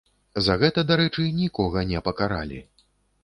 За 0.45 0.53
гэта, 0.61 0.83
дарэчы, 0.91 1.27
нікога 1.41 1.85
не 1.91 1.99
пакаралі. 2.07 2.59